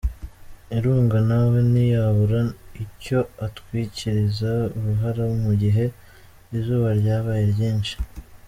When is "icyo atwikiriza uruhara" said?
2.83-5.23